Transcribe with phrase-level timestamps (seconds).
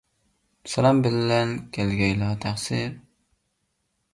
[0.71, 2.97] سالام بىلەن كەلگەيلا تەقسىر.